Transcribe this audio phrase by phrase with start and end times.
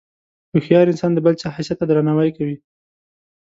[0.51, 2.57] هوښیار انسان د بل چا حیثیت ته درناوی کوي.